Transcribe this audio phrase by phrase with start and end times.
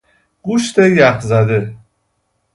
[0.41, 1.75] گوشت یخ زده